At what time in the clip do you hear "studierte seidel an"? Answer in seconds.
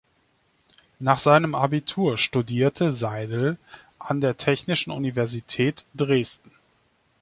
2.17-4.19